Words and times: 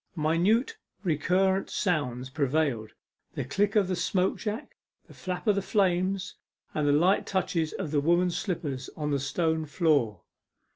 Minute 0.17 0.77
recurrent 1.03 1.69
sounds 1.69 2.31
prevailed 2.31 2.93
the 3.35 3.45
click 3.45 3.75
of 3.75 3.87
the 3.87 3.95
smoke 3.95 4.39
jack, 4.39 4.75
the 5.05 5.13
flap 5.13 5.45
of 5.45 5.53
the 5.53 5.61
flames, 5.61 6.37
and 6.73 6.87
the 6.87 6.91
light 6.91 7.27
touches 7.27 7.71
of 7.73 7.91
the 7.91 8.01
women's 8.01 8.35
slippers 8.35 8.87
upon 8.89 9.11
the 9.11 9.19
stone 9.19 9.63
floor. 9.67 10.21